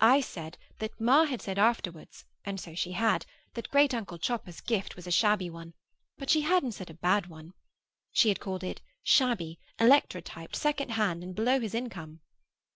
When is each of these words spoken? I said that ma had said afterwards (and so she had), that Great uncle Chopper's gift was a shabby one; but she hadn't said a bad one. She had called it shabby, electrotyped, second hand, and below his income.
I 0.00 0.20
said 0.20 0.58
that 0.80 1.00
ma 1.00 1.26
had 1.26 1.40
said 1.40 1.60
afterwards 1.60 2.24
(and 2.44 2.58
so 2.58 2.74
she 2.74 2.90
had), 2.90 3.24
that 3.52 3.70
Great 3.70 3.94
uncle 3.94 4.18
Chopper's 4.18 4.60
gift 4.60 4.96
was 4.96 5.06
a 5.06 5.12
shabby 5.12 5.48
one; 5.48 5.74
but 6.18 6.28
she 6.28 6.40
hadn't 6.40 6.72
said 6.72 6.90
a 6.90 6.94
bad 6.94 7.28
one. 7.28 7.54
She 8.10 8.30
had 8.30 8.40
called 8.40 8.64
it 8.64 8.80
shabby, 9.04 9.60
electrotyped, 9.78 10.56
second 10.56 10.88
hand, 10.90 11.22
and 11.22 11.36
below 11.36 11.60
his 11.60 11.72
income. 11.72 12.18